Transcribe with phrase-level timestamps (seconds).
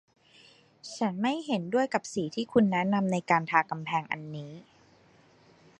[0.97, 4.51] ฉันไม่เห็นด้วยกับสีที่คุณแนะนำให้ทากำแพงอันนี้